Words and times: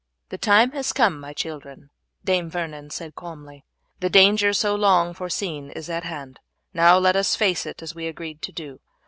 "The 0.29 0.37
time 0.39 0.71
has 0.71 0.93
come, 0.93 1.19
my 1.19 1.31
children," 1.31 1.91
Dame 2.25 2.49
Vernon 2.49 2.89
said 2.89 3.13
calmly, 3.13 3.65
"the 3.99 4.09
danger 4.09 4.51
so 4.51 4.73
long 4.73 5.13
foreseen 5.13 5.69
is 5.69 5.91
at 5.91 6.05
hand, 6.05 6.39
now 6.73 6.97
let 6.97 7.15
us 7.15 7.35
face 7.35 7.67
it 7.67 7.83
as 7.83 7.93
we 7.93 8.07
agreed 8.07 8.41
to 8.41 8.51
do. 8.51 8.79